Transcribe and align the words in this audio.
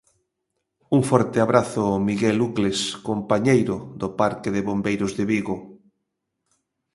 Un 0.95 1.01
forte 1.09 1.37
abrazo 1.45 1.83
Miguel 2.07 2.37
Ucles, 2.47 2.79
compañeiro 3.09 3.75
do 4.01 4.09
parque 4.19 4.49
de 4.55 4.61
bombeiros 4.69 5.11
de 5.17 5.23
Vigo. 5.31 5.57